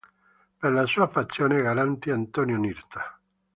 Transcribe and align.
Per 0.61 0.71
la 0.71 0.87
sua 0.87 1.09
fazione 1.09 1.61
garantì 1.61 2.09
Antonio 2.09 2.57
Nirta. 2.57 3.19